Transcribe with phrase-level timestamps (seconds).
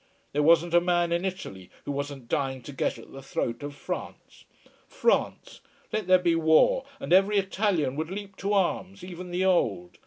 [0.33, 3.75] There wasn't a man in Italy who wasn't dying to get at the throat of
[3.75, 4.45] France.
[4.87, 5.61] France!
[5.93, 9.99] Let there be war, and every Italian would leap to arms, even the old.